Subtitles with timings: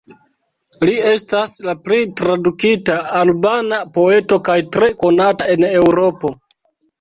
[0.87, 6.35] Li estas la plej tradukita albana poeto kaj tre konata en Eŭropo.